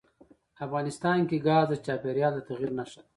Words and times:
افغانستان 0.65 1.19
کې 1.29 1.37
ګاز 1.47 1.65
د 1.69 1.73
چاپېریال 1.85 2.33
د 2.35 2.39
تغیر 2.47 2.71
نښه 2.77 2.97
ده. 3.03 3.07